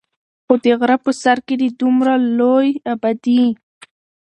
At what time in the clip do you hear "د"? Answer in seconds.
0.63-0.65, 1.61-1.63